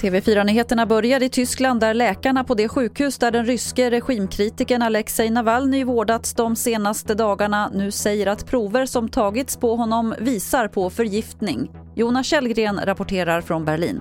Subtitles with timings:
[0.00, 5.84] TV4-nyheterna börjar i Tyskland där läkarna på det sjukhus där den ryske regimkritikern Alexej Navalny
[5.84, 11.70] vårdats de senaste dagarna nu säger att prover som tagits på honom visar på förgiftning.
[11.94, 14.00] Jonas Källgren rapporterar från Berlin.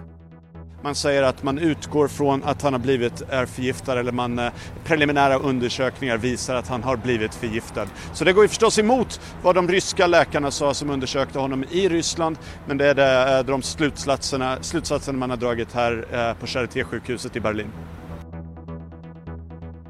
[0.82, 4.52] Man säger att man utgår från att han har blivit är förgiftad eller man, eh,
[4.84, 7.88] preliminära undersökningar visar att han har blivit förgiftad.
[8.14, 11.90] Så det går ju förstås emot vad de ryska läkarna sa som undersökte honom i
[11.90, 12.38] Ryssland
[12.68, 17.36] men det är det, eh, de slutsatserna, slutsatserna man har dragit här eh, på Charité-sjukhuset
[17.36, 17.72] i Berlin.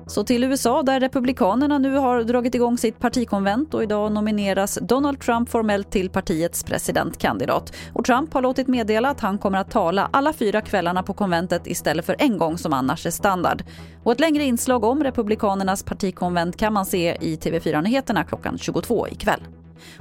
[0.10, 5.20] Så till USA där Republikanerna nu har dragit igång sitt partikonvent och idag nomineras Donald
[5.20, 7.74] Trump formellt till partiets presidentkandidat.
[7.94, 11.68] Och Trump har låtit meddela att han kommer att tala alla fyra kvällarna på konventet
[11.68, 13.64] istället för en gång som annars är standard.
[14.04, 19.42] Och ett längre inslag om Republikanernas partikonvent kan man se i TV4-nyheterna klockan 22 ikväll.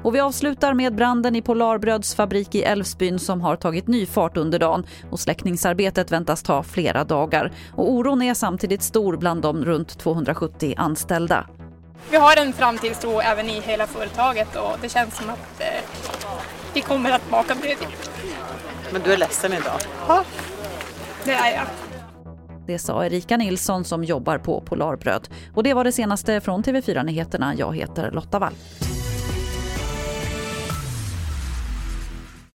[0.02, 4.36] Och vi avslutar med branden i Polarbröds fabrik i Älvsbyn som har tagit ny fart
[4.36, 7.52] under dagen och släckningsarbetet väntas ta flera dagar.
[7.72, 11.46] Och oron är samtidigt stor bland de runt 270 anställda.
[12.10, 15.66] Vi har en framtidstro även i hela företaget och det känns som att eh,
[16.74, 17.76] vi kommer att baka bröd.
[18.92, 19.80] Men du är ledsen idag?
[20.08, 20.24] Ja,
[21.24, 21.66] det är jag.
[22.66, 25.28] Det sa Erika Nilsson som jobbar på Polarbröd.
[25.54, 27.54] Och det var det senaste från TV4 Nyheterna.
[27.54, 28.52] Jag heter Lotta Wall.